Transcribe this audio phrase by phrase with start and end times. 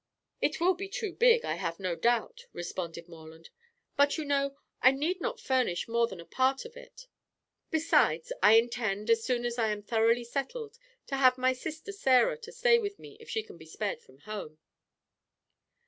[0.41, 3.51] "It will be too big, I have no doubt," responded Morland,
[3.95, 7.05] "but, you know, I need not furnish more than a part of it.
[7.69, 12.39] Besides, I intend, as soon as I am thoroughly settled to have my sister Sarah
[12.39, 14.57] to stay with me if she can be spared from home."